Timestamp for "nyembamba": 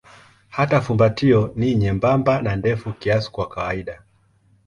1.75-2.41